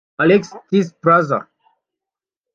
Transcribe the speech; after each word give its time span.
Alexis 0.17 0.57
Tsipras 0.89 1.27